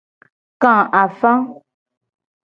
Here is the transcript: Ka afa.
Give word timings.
Ka 0.61 0.73
afa. 1.01 1.33